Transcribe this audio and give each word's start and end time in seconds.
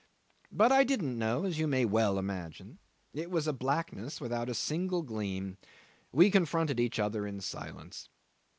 But 0.51 0.71
I 0.71 0.83
didn't 0.83 1.15
know, 1.15 1.45
as 1.45 1.59
you 1.59 1.67
may 1.67 1.85
well 1.85 2.17
imagine. 2.17 2.79
It 3.13 3.29
was 3.29 3.45
a 3.45 3.53
blackness 3.53 4.19
without 4.19 4.49
a 4.49 4.55
single 4.55 5.03
gleam. 5.03 5.59
We 6.11 6.31
confronted 6.31 6.79
each 6.79 6.97
other 6.97 7.27
in 7.27 7.39
silence. 7.39 8.09